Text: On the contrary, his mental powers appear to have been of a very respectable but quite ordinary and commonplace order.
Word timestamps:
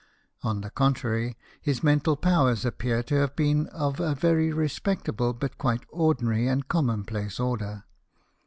On 0.41 0.61
the 0.61 0.71
contrary, 0.71 1.37
his 1.61 1.83
mental 1.83 2.15
powers 2.17 2.65
appear 2.65 3.03
to 3.03 3.15
have 3.19 3.35
been 3.35 3.67
of 3.67 3.99
a 3.99 4.15
very 4.15 4.51
respectable 4.51 5.31
but 5.31 5.59
quite 5.59 5.85
ordinary 5.91 6.47
and 6.47 6.67
commonplace 6.67 7.39
order. 7.39 7.83